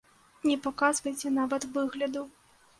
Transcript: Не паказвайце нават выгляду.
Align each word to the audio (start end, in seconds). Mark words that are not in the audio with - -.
Не 0.51 0.55
паказвайце 0.63 1.33
нават 1.37 1.71
выгляду. 1.79 2.29